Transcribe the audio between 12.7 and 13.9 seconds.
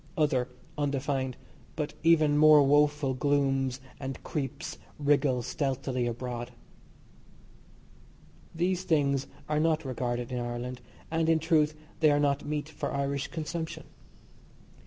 Irish consumption.